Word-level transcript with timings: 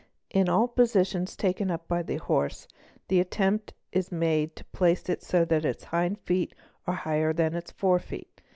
| 0.19 0.21
In 0.31 0.49
all 0.49 0.67
positions 0.67 1.35
taken 1.35 1.69
up 1.69 1.87
by 1.87 2.01
the 2.01 2.15
horse 2.15 2.67
the 3.07 3.19
attempt 3.19 3.75
is 3.91 4.11
made 4.11 4.55
to 4.55 4.65
place 4.65 5.07
it— 5.09 5.21
so 5.21 5.45
that 5.45 5.63
its 5.63 5.83
hind 5.83 6.17
feet 6.21 6.55
are 6.87 6.95
higher 6.95 7.33
than 7.33 7.53
its 7.53 7.69
fore 7.69 7.99
feet. 7.99 8.41